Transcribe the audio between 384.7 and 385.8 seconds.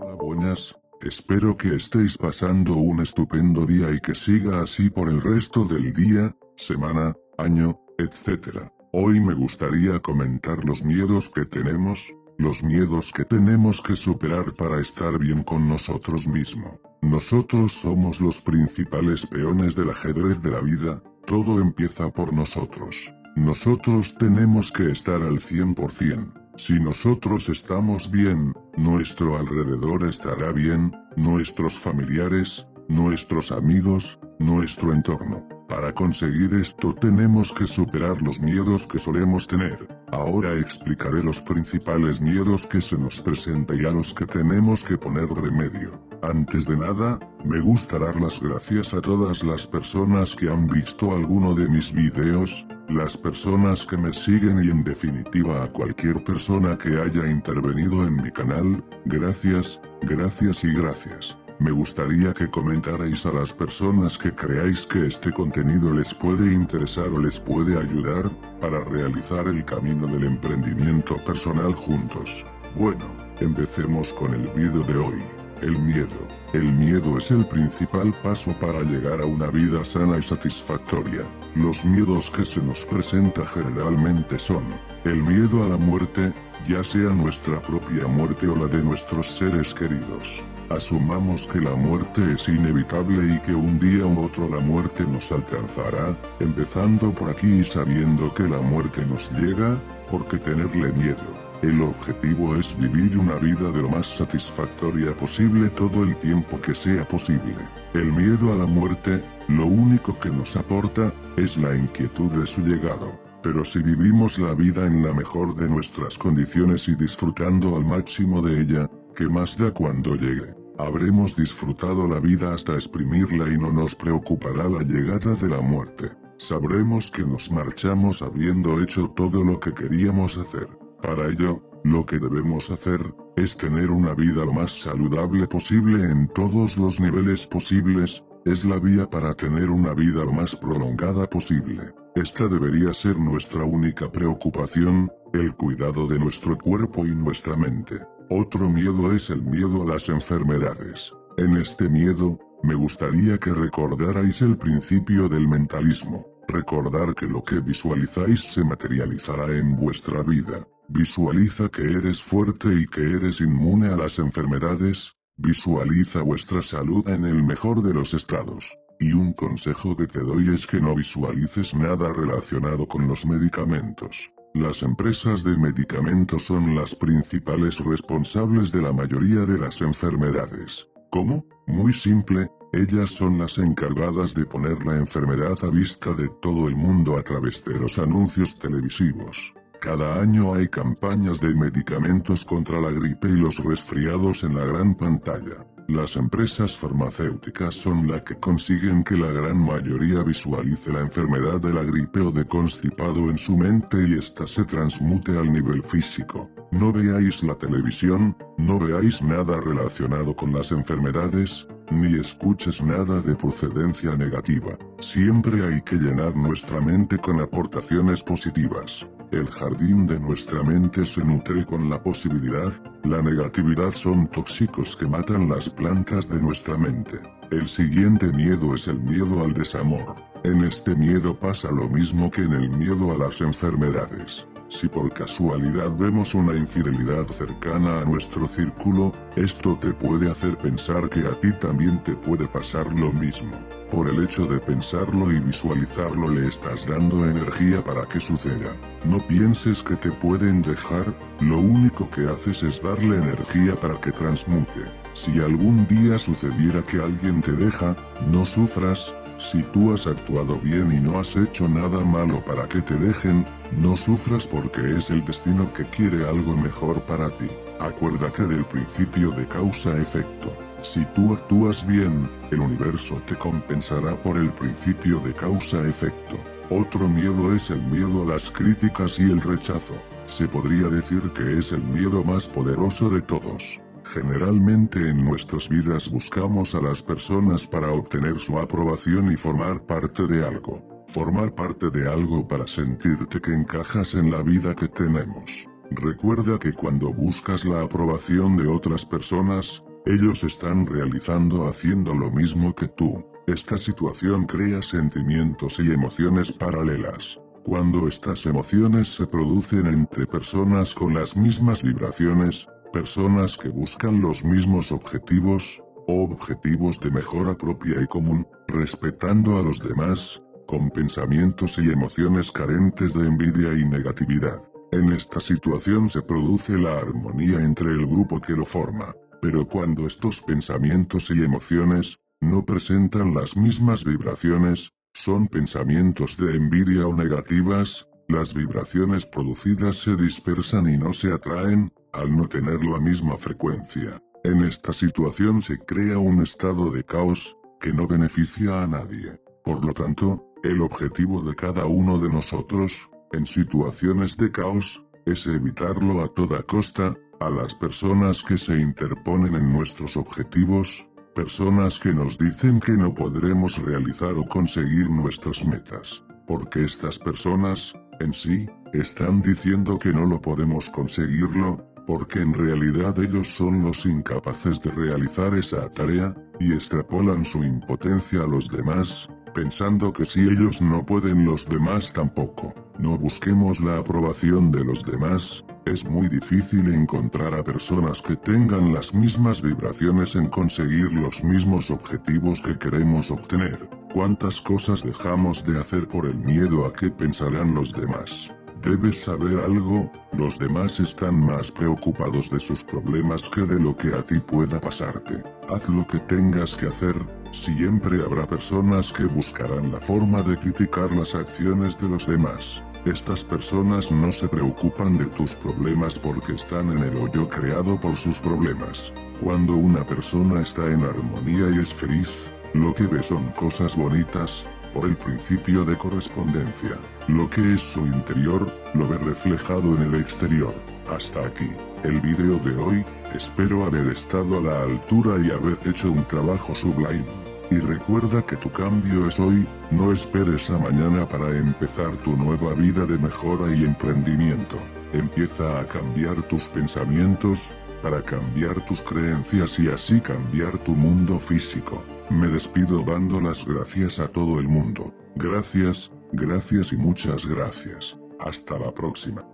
de los demás,